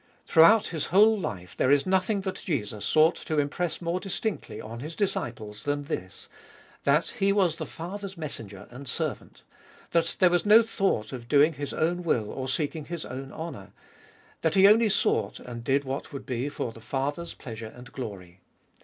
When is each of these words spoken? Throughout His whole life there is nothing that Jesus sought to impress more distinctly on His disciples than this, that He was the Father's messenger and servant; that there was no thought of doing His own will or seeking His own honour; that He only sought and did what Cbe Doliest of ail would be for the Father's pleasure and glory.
Throughout 0.25 0.65
His 0.69 0.87
whole 0.87 1.15
life 1.15 1.55
there 1.55 1.69
is 1.69 1.85
nothing 1.85 2.21
that 2.21 2.41
Jesus 2.43 2.83
sought 2.85 3.15
to 3.17 3.37
impress 3.37 3.83
more 3.83 3.99
distinctly 3.99 4.59
on 4.59 4.79
His 4.79 4.95
disciples 4.95 5.61
than 5.61 5.83
this, 5.83 6.27
that 6.85 7.09
He 7.19 7.31
was 7.31 7.57
the 7.57 7.67
Father's 7.67 8.17
messenger 8.17 8.67
and 8.71 8.89
servant; 8.89 9.43
that 9.91 10.15
there 10.17 10.31
was 10.31 10.43
no 10.43 10.63
thought 10.63 11.13
of 11.13 11.27
doing 11.27 11.53
His 11.53 11.71
own 11.71 12.01
will 12.01 12.31
or 12.31 12.49
seeking 12.49 12.85
His 12.85 13.05
own 13.05 13.31
honour; 13.31 13.73
that 14.41 14.55
He 14.55 14.67
only 14.67 14.89
sought 14.89 15.39
and 15.39 15.63
did 15.63 15.83
what 15.83 16.05
Cbe 16.05 16.07
Doliest 16.07 16.07
of 16.07 16.13
ail 16.13 16.13
would 16.17 16.25
be 16.25 16.49
for 16.49 16.71
the 16.71 16.81
Father's 16.81 17.35
pleasure 17.35 17.67
and 17.75 17.91
glory. 17.91 18.39